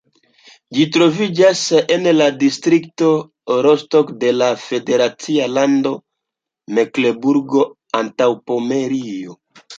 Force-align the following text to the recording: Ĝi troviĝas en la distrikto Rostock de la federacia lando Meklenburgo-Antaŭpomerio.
Ĝi 0.75 0.83
troviĝas 0.93 1.59
en 1.95 2.07
la 2.19 2.29
distrikto 2.43 3.09
Rostock 3.67 4.15
de 4.25 4.33
la 4.39 4.49
federacia 4.63 5.47
lando 5.59 5.93
Meklenburgo-Antaŭpomerio. 6.81 9.41